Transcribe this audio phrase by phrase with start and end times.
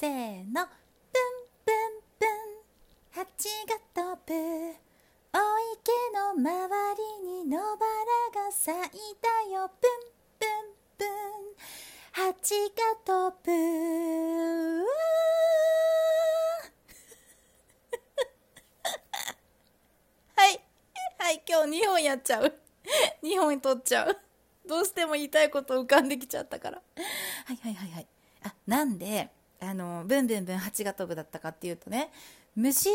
[0.00, 0.10] せー
[0.54, 0.54] の。
[0.54, 0.62] ブン
[1.66, 1.74] ブン
[2.20, 2.30] ブン。
[3.10, 4.32] 蜂が飛ぶ
[5.32, 5.38] お
[5.74, 8.78] 池の周りに野バラが咲い
[9.20, 9.68] たよ。
[9.82, 9.90] ブン
[10.38, 10.50] ブン
[10.98, 11.08] ブン。
[12.12, 13.50] 蜂が飛ぶ
[20.36, 20.62] はい。
[21.18, 21.42] はい。
[21.44, 22.54] 今日2本やっちゃう。
[23.24, 24.16] 2本取っちゃう。
[24.64, 26.80] どうしても言いたいこと浮かんできちゃったから。
[27.46, 28.06] はいはいはいはい。
[28.44, 32.10] あなんであのブンブンブン蜂が飛ぶだったかっていうとね
[32.54, 32.90] 虫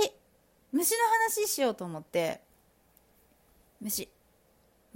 [0.72, 0.98] 虫の
[1.30, 2.42] 話しようと思って
[3.82, 4.10] 虫。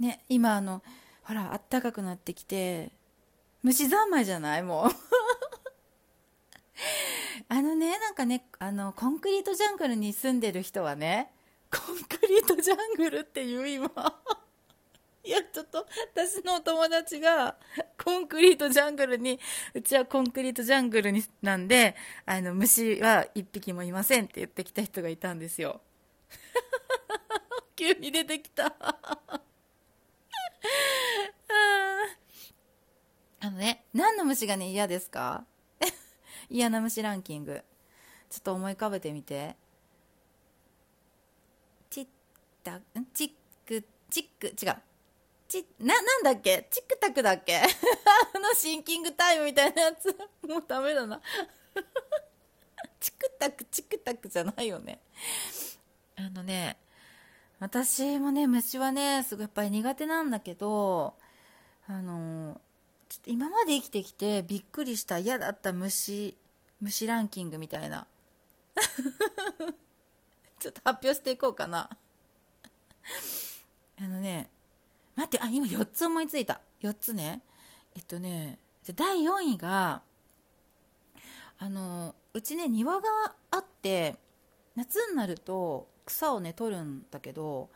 [0.00, 0.82] ね今あの
[1.22, 2.90] ほらあったかくなってきて
[3.62, 4.62] 虫三昧じゃない？
[4.62, 4.90] もう。
[7.50, 11.32] あのねなんかねあのコンクリートジャングルに住んでる人はね
[11.70, 13.86] コンクリートジャングルっていう今。
[15.24, 17.56] いやちょっと私のお友達が
[18.02, 19.38] コンクリートジャングルに
[19.74, 25.80] うちはコンクリートジャングルになんであの虫は一匹もいませんって言ってきた人がいたんですよ。
[27.76, 28.74] 急に出てきた。
[33.40, 35.44] あのね何の虫がね嫌ですか？
[36.50, 37.62] 嫌な虫ランキング。
[38.30, 39.56] ちょっと思い浮かべてみて。
[41.90, 42.06] チッ
[42.62, 42.82] タん？
[43.14, 43.32] チッ
[43.66, 44.76] クチック違う。
[45.48, 46.68] ちななんだっけ？
[46.70, 47.56] チクタクだっけ？
[48.34, 50.08] あのシンキングタイムみたいなやつ。
[50.46, 51.20] もうダメだな。
[53.00, 55.00] チクタクチクタクじゃないよね。
[56.16, 56.78] あのね
[57.60, 61.16] 私もね虫はねすごいやっぱり苦手なんだけど
[61.86, 62.60] あの
[63.08, 66.36] ちょっと今まで生きてきてびっくりした嫌だった虫
[66.80, 68.06] 虫ランキングみたいな。
[70.60, 71.88] ちょっと発表していこうかな
[74.00, 74.50] あのね
[75.18, 76.60] 待ってあ今4つ思いついた。
[76.80, 77.42] 4つね。
[77.96, 78.60] えっとね
[78.94, 80.02] 第4位が
[81.58, 83.08] あのうちね庭が
[83.50, 84.14] あって
[84.76, 87.68] 夏になると草をね取るんだけど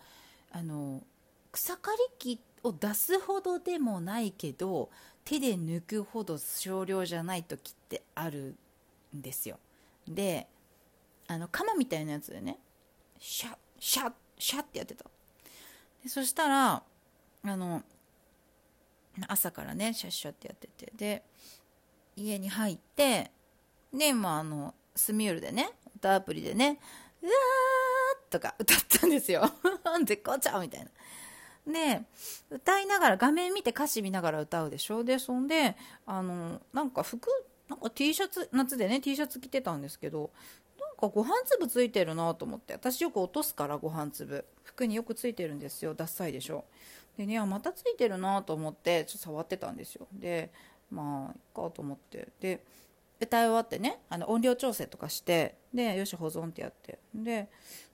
[0.52, 1.02] あの
[1.50, 4.88] 草刈り機を出すほどでもないけど
[5.24, 8.54] 手で抜くほど少量じゃない時ってある
[9.16, 9.58] んですよ。
[10.06, 10.46] で
[11.26, 12.60] あの鎌みたいなやつでね
[13.18, 15.06] シャッシャッシャッってやってた。
[16.04, 16.84] でそしたら
[17.44, 17.82] あの
[19.28, 21.22] 朝からねシャッシャってやっててで
[22.16, 23.30] 家に入って
[23.92, 26.78] でまああのスミュールでね歌アプリでね
[27.22, 29.42] 「うわー」とか歌ったんですよ。
[30.04, 30.90] 絶好調みたいな。
[31.64, 32.02] で
[32.50, 35.04] 歌いながら画面見て歌詞見ながら歌うでしょ？
[35.04, 35.76] でそんで
[36.06, 37.28] あのなんか服
[37.68, 40.30] なんか T シャツ夏でね T シャツ着てたんですけど
[40.80, 44.44] なんかご飯粒ついてるなと思って私よく落とすからご飯粒。
[44.64, 45.94] 服によくついてるんですよ。
[45.94, 46.64] ダッサいでしょ？
[47.16, 50.06] でねまたついてるなと思ってちょっと触ってたんですよ。
[50.12, 50.50] で
[50.90, 52.28] まあいっかと思って。
[52.40, 52.64] で
[53.20, 56.98] 歌い終わってねあの音量調整とかしてでよし保存ってやって。
[57.14, 57.48] で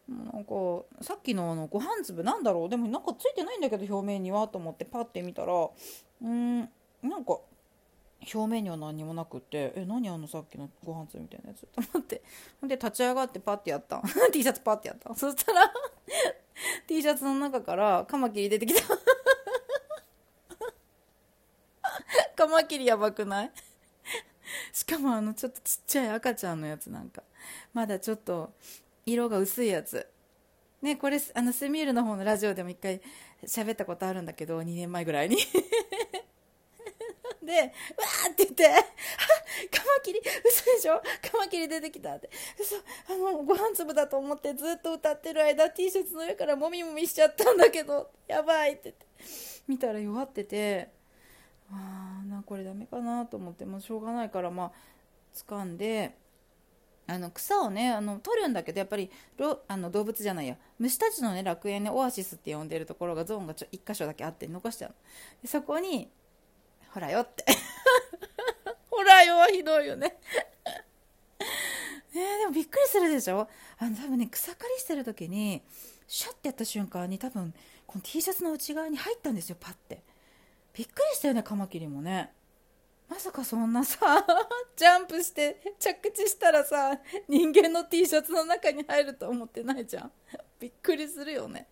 [0.08, 0.54] なんか
[1.02, 2.68] さっきのあのご飯粒なんだろう？
[2.70, 5.52] でもなんかついてないんだけど表面にはと思ってパッて見たら
[6.22, 6.66] うんな
[7.18, 7.38] んか
[8.34, 11.66] 表面には何もなくてえ何あのさっきのご飯粒みたいなやつ？
[11.66, 12.22] と思って。
[12.62, 14.02] で立ち上がってパッてやった。
[14.32, 15.14] T シャツパッてやった。
[15.14, 15.70] そしたら
[16.86, 18.82] T シャツの中からカマキリ出てきた。
[22.36, 23.50] カマキリやばくない？
[24.72, 27.22] しかもあのちょっとちっちゃい赤ちゃんのやつなんか。
[27.74, 28.52] まだちょっと
[29.04, 30.06] 色が薄いやつ。
[30.80, 33.00] ねこれあのスミールの方のラジオでも一回
[33.44, 35.36] 喋ったことあるんだけど2年前ぐらいに。
[37.42, 38.64] で、わーって言って、
[39.70, 40.17] カマキリ、
[40.88, 41.02] しょ？
[41.30, 42.30] カマキリ出てきたって。
[42.58, 42.76] 嘘、
[43.12, 49.06] あの、ご飯粒だと思ってずっと歌ってる間、T シャツの上からもみもみしちゃったんだけど、やばいって言って。
[49.68, 50.90] 見たら弱ってて、
[51.70, 54.72] あーな、これダメかなと思って、もうしょうがないから、まあ、
[55.34, 56.16] 掴んで、
[57.10, 59.10] あの草をねあの取るんだけどやっぱり
[59.66, 60.58] あの動物じゃないや。
[60.78, 64.94] 虫たちのね楽園ねオアシスって呼んでるところがゾーンがちょ1箇所だけあって残しちゃう
[65.40, 66.10] でそこに
[66.90, 67.46] ほらよって。
[68.90, 70.18] ほらよはひどいよね。
[72.14, 73.48] ねでもびっくりするでしょ？
[73.78, 75.62] あの多分ね草刈りしてる時に
[76.06, 77.52] シャッてやった瞬間に多分
[77.86, 80.02] この T シャツの内側に入ったんですよパッて。
[80.74, 82.32] びっくりしたよねカマキリもね。
[83.08, 83.98] まさかそんなさ
[84.76, 90.12] ジャンプして着地したらさ人間の T シャツの中に入ると思ってないじゃん。
[90.60, 91.68] びっくりするよね。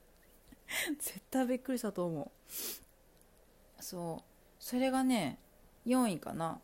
[0.99, 3.83] 絶対びっくりしたと思う。
[3.83, 4.25] そう。
[4.59, 5.39] それがね
[5.87, 6.61] 4位かな。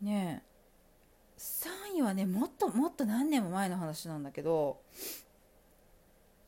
[0.00, 0.51] ねえ。
[1.42, 4.78] 3位はねもっともっと何年も前の話なんだけど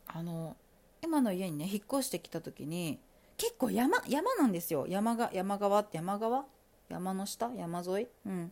[0.07, 0.55] あの
[1.01, 2.97] 今の家にね引っ越してきた時に
[3.35, 4.85] 結構山山なんですよ。
[4.87, 6.45] 山が山側って山側？
[6.87, 7.51] 山の下？
[7.57, 8.07] 山沿い？
[8.25, 8.51] うん。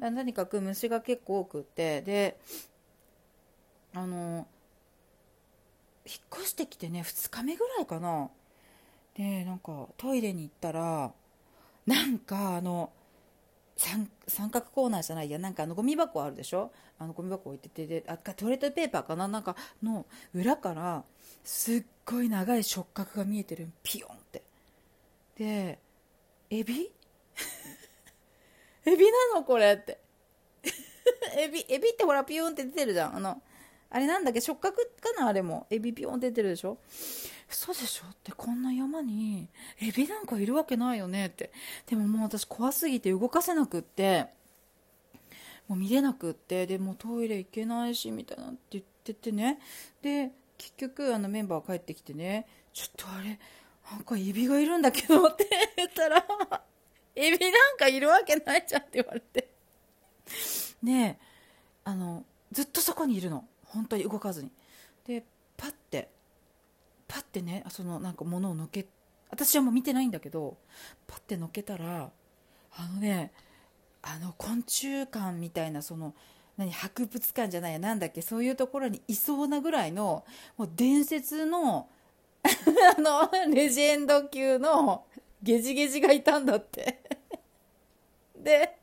[0.00, 2.40] 何かく虫が結構多くってで
[3.94, 4.48] あの
[6.04, 8.28] 引っ越してきてね2日目ぐらいかな。
[9.16, 11.12] でなんかトイレに行ったら
[11.86, 12.90] なんかあの
[13.76, 15.38] 三三角コーナーじゃないや。
[15.38, 16.70] なんかあのゴミ箱あるでしょ？
[16.98, 19.26] あのゴミ箱置いててであトイレットペーパーかな？
[19.26, 21.02] なんかの裏から
[21.42, 23.68] すっごい長い触覚が見えてる。
[23.82, 24.42] ピヨンって。
[25.36, 25.78] で
[26.50, 26.90] エビ？
[28.86, 29.98] エビなのこれって。
[31.36, 33.16] エビエビってほらピヨンって出てるじゃん。
[33.16, 33.42] あの
[33.94, 34.40] あれなんだっけ？
[34.40, 35.28] 触覚かな？
[35.28, 35.68] あれも。
[35.70, 36.78] エビピヨン出てるでしょ？
[37.48, 38.06] 嘘でしょ？
[38.10, 39.48] ってこんな山に
[39.80, 41.52] エビなんかいるわけないよねって。
[41.86, 44.26] でももう私怖すぎて動かせなくって。
[45.68, 46.66] もう見れなくって。
[46.66, 49.60] でもトイレ行けないしみたいなって言っててね。
[50.02, 52.48] で結局あのメンバー帰ってきてね。
[52.72, 53.38] ちょっとあれ
[53.92, 55.48] なんかエビがいるんだけどって。
[55.76, 56.26] 言ったら
[57.14, 59.50] エビなんかいるわけないじゃんって言われて。
[60.82, 61.24] ねえ
[61.84, 63.44] あのずっとそこにいるの。
[63.74, 64.50] 本当に動かずに。
[65.06, 65.24] で
[65.56, 66.08] パッて
[67.06, 68.86] パッてねそのなんか物をのけ
[69.30, 70.56] 私はもう見てないんだけど
[71.06, 72.10] パッてのけたら
[72.76, 73.32] あのね
[74.02, 76.14] あの昆虫館みたいなその
[76.56, 80.24] 何博物館じゃないやなんだっけそういうところにいそうなぐらいの
[80.56, 81.88] もう伝説の
[82.44, 85.04] あのレジェンド級の
[85.42, 87.00] ゲジゲジがいたんだって。
[88.36, 88.76] で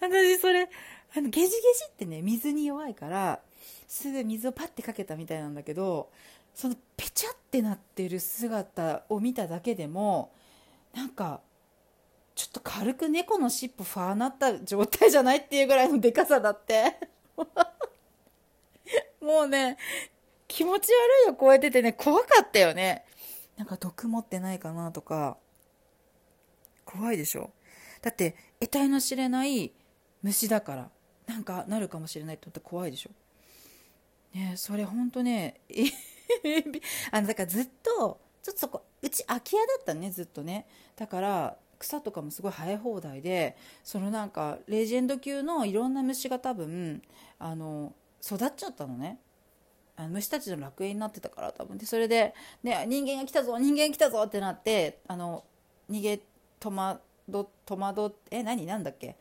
[0.00, 0.68] 私それ
[1.16, 1.56] あのゲジゲジ
[1.88, 3.40] ってね水に弱いから
[3.86, 6.10] すぐ水をパッてかけたみたいなんだけど
[6.54, 10.32] そのペチャってなってる姿を見ただけでも
[10.94, 11.40] なんか
[12.34, 16.98] ちょっと軽く猫の尻尾ファーなった状態じゃないっていうぐらいのでかさだって。
[19.20, 19.78] もうね
[20.46, 20.90] 気持ち
[21.24, 21.92] 悪いを超えててね。
[21.92, 23.04] 怖かったよね。
[23.56, 25.38] なんか毒持ってないかなとか。
[26.84, 27.50] 怖いでしょ。
[28.02, 29.72] だって得体の知れない
[30.22, 30.90] 虫だから。
[31.26, 33.10] なんかなるかもしれないって思って怖いでしょ。
[34.36, 35.60] ねそれほんとね
[37.10, 40.66] あのだからずっとちょっとそこうち空き家だったねずっとね。
[40.96, 47.02] だから草とかもすごい生え放題でそのなんかレジェンド級のいろんな虫が多分
[47.38, 47.92] あの
[48.24, 49.18] 育っちゃったのね。
[49.98, 55.42] あの虫たちの楽園になってたから多分でそれで、ね、人間が来たぞ人間が来たぞってなってあの
[55.90, 56.20] 逃げ
[56.60, 57.00] 戸惑
[57.64, 58.66] 戸惑え何？
[58.66, 59.16] なんだっけ？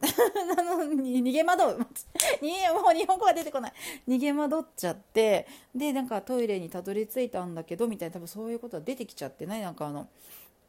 [0.56, 1.86] なのに逃げ惑う。
[2.40, 3.72] 逃げもう日本語が出てこない。
[4.08, 10.08] 逃げ惑っちゃってでなんかトイレにたどり着いたんだけどみたいな多分そういうことは出てきちゃってねなんかあの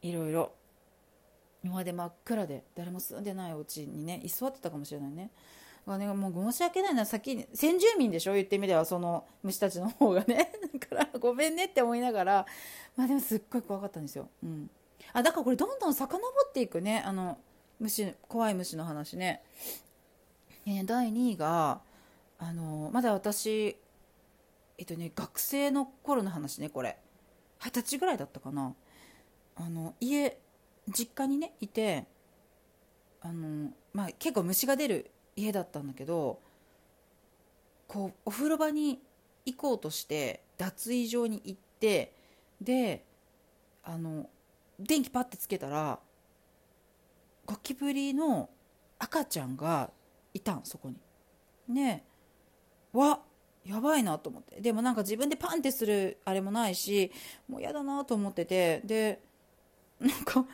[0.02, 0.52] いろいろ。
[1.64, 5.30] 今まで真っ暗で誰も住んでないお家にね居座ってたかもしれないね。
[5.86, 7.06] だからねもう申し訳ないな。
[7.06, 8.34] 先に先住民でしょ？
[8.34, 10.52] 言ってみればその虫たちの方がね。
[10.78, 12.46] だからごめんねって思いながら。
[12.96, 14.28] まあでもすっごい怖かったんですよ。
[14.42, 14.70] うん。
[15.12, 16.18] あだからこれどんどん遡
[16.48, 17.00] っていくね。
[17.06, 17.38] あの
[17.82, 19.42] 虫怖い虫の話ね、
[20.66, 21.80] え第2位が
[22.38, 23.76] あのまだ私
[24.78, 26.96] えっとね学生の頃の話ねこれ。
[27.58, 28.74] 二十歳ぐらいだったかな。
[29.56, 30.38] あの家
[30.88, 32.06] 実家にねいて
[33.20, 36.40] あの、まあ、結構虫が出る家だったんだけど
[37.86, 39.00] こうお風呂場に
[39.44, 42.12] 行こうとして脱衣場に行って
[42.60, 43.04] で
[43.84, 44.28] あの
[44.78, 45.98] 電気パッてつけたら
[47.46, 48.48] ゴキブリの
[48.98, 49.90] 赤ちゃんが
[50.34, 50.96] いたんそこに。
[51.68, 52.04] ね
[52.92, 53.20] わ
[53.64, 54.60] やばいなと思って。
[54.60, 57.12] でもなんか自分でパンってするあれもないし
[57.48, 58.80] もう嫌だなと思ってて。
[58.84, 59.20] で
[60.00, 60.44] なんか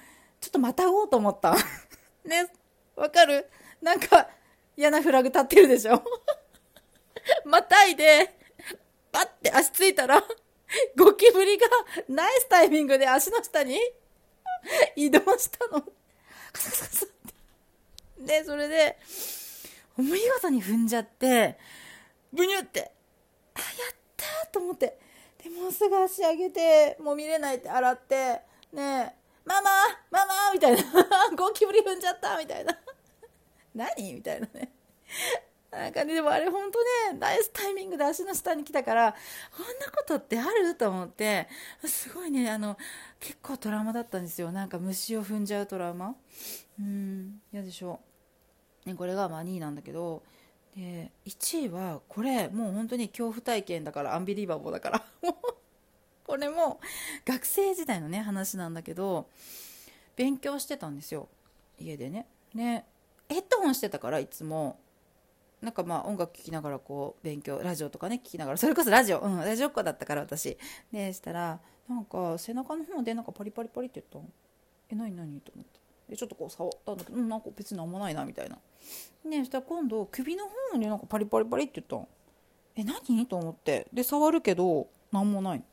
[0.40, 1.54] ちょっとまたごうと思った。
[2.24, 2.50] ね
[2.96, 3.48] わかる？
[3.80, 4.28] なんか
[4.76, 6.02] 嫌なフラグ立ってるでしょ？
[7.44, 8.38] またいで
[9.12, 10.22] パッて足ついたら
[10.96, 11.66] ゴキブリが
[12.08, 13.78] ナイスタイミングで足の下に
[14.96, 15.84] 移動したの。
[16.52, 17.08] カサカサカサっ
[18.18, 18.98] てでそれで
[19.96, 21.58] 見事に踏んじゃって
[22.32, 22.90] ブニュって
[23.54, 24.98] あやったと思って
[25.42, 28.40] でもうすぐ足上げてもう見れないって洗って
[28.72, 29.70] ねえママ
[30.10, 30.82] ママみたいな。
[31.34, 32.78] ゴキブリ踏んじゃったみたいな。
[33.74, 34.12] 何？
[34.12, 34.70] みたいなね。
[35.70, 39.12] なんかね、でもあれ本当ね、ナイスタイミングで足の下に来たから、
[39.54, 40.74] こんなことってある？
[40.74, 41.46] と思って、
[41.84, 42.78] すごいね、あの、
[43.20, 44.50] 結構トラウマだったんですよ。
[44.50, 46.14] なんか虫を踏んじゃうトラウマ。
[46.80, 48.00] うん、嫌でしょ
[48.86, 48.88] う。
[48.88, 50.22] ね、これがまあ2位なんだけど、
[50.74, 55.04] で、1位は、これ、もう本当に恐怖体験だから、アンビリーバボーだから。
[56.24, 56.80] これも、
[57.26, 59.28] 学生時代のね、話なんだけど、
[60.16, 61.28] 勉強してたんですよ。
[61.78, 62.26] 家でね。
[62.54, 62.86] ね、
[63.28, 64.78] ヘッドホンしてたから、いつも。
[65.60, 70.56] なんかまあ音楽聴きながらこう勉強ラジオとかね聴きながらそれこそラジオうんラジオっ子だったから私。
[70.92, 74.32] でしたらなんか背中の方でなんかパリパリパリって言ったの。
[74.90, 75.80] え何何と思って。
[76.08, 78.58] でちょっとこう触ったんだけど、うん、なんか別になんもないなみたいな。
[79.24, 82.08] ねしたら今度首の方になんかパリパリパリって言ったの。
[82.76, 83.26] え何？
[83.26, 83.88] と思って。
[83.92, 85.64] で触るけどなんもない。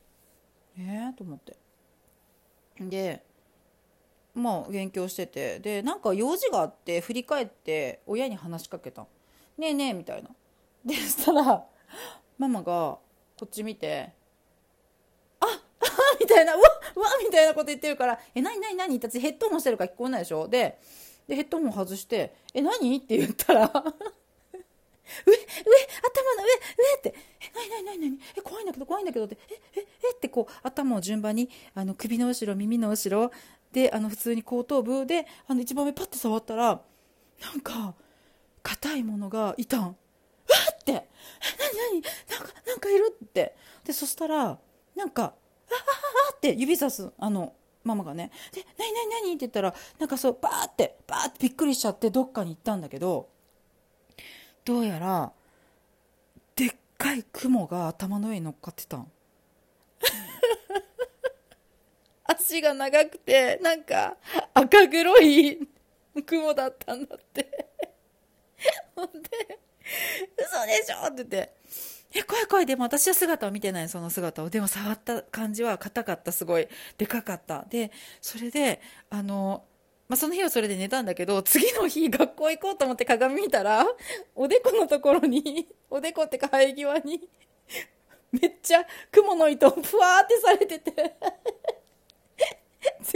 [0.78, 1.56] えー、と思って。
[2.80, 3.24] で
[4.34, 5.60] まあ勉強してて。
[5.60, 9.06] でなんか用事があって振り返って親に話しかけた
[9.58, 10.30] 「ねえねえ」みたいな
[10.84, 11.64] でそしたら
[12.38, 12.98] ママが
[13.38, 14.12] こっち見て
[15.40, 15.60] 「ああ
[16.20, 16.58] みたいな「わ
[16.94, 20.48] うわ」みたいなこと言ってるから「え何何何?」ってヘッドホンしてるから聞こえないでしょ？
[20.48, 20.78] で
[21.28, 25.38] でヘッドホン外して「え何?」って言ったら 上上
[26.10, 26.48] 頭の上
[26.94, 33.30] 上って「え何何何何え怖いんだけど怖いんだけど」って「えええってこう頭を順番にあの首の後ろ耳の後ろ
[33.72, 36.80] であの普通に後頭部であの一番上パッて触ったら
[37.42, 37.94] なんか
[38.66, 39.82] 硬いものがいたん。
[39.82, 39.94] わっ
[40.84, 40.92] て。
[40.92, 41.06] 何何
[42.38, 43.54] なんかなんかいるって。
[43.84, 44.58] でそしたら
[44.96, 45.34] なんか「あ
[46.32, 47.54] あって指さすあの
[47.84, 48.32] ママがね。
[48.52, 53.28] で「何何何?」って言ったらなんかそうバーってバーってびっくりしちゃってどっかに行ったんだけど
[54.64, 55.32] どうやら
[56.56, 59.12] でっかい雲が頭の上に乗っかってたん。
[62.24, 64.16] 足が長くて、なんか
[64.52, 65.68] 赤黒い
[66.26, 67.68] 雲だったんだって。
[68.94, 69.30] ほんで、
[70.36, 71.54] 嘘でしょって言って、
[72.14, 72.66] え、怖い怖い。
[72.66, 74.50] でも私は姿を見てない、その姿を。
[74.50, 76.68] でも触った感じは硬かった、すごい。
[76.98, 77.64] でかかった。
[77.68, 78.80] で、それで、
[79.10, 79.64] あの、
[80.08, 83.84] まあ、その日はそれで寝たんだけど、次の日学校行こうと思って鏡見たら、
[84.34, 87.28] おでこのところに、おでこってか生え際に、
[88.32, 91.16] めっちゃ雲の糸をふわーってされてて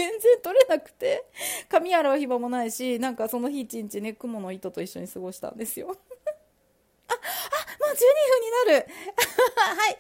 [0.01, 1.27] 全然取れなくて
[1.69, 5.89] 髪洗う暇もないしなんかその日一日ね雲の糸と一緒に過ごしたんですよ。
[7.09, 7.99] ああもう12
[8.31, 8.89] 分になる。
[9.61, 9.99] はい。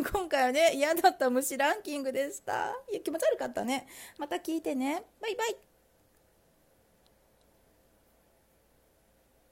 [0.12, 2.74] 今回はね嫌だった虫ランキングでした。
[2.90, 3.86] いや気持ち悪かったね。
[4.16, 5.04] また聞いてね。
[5.20, 5.73] バイバイ。